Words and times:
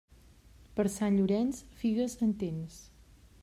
Per 0.79 0.85
Sant 0.93 1.19
Llorenç, 1.19 1.61
figues, 1.83 2.19
en 2.29 2.33
tens. 2.45 2.83